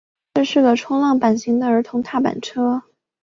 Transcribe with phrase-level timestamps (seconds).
[0.33, 2.81] 这个是冲浪板型的儿童踏板车。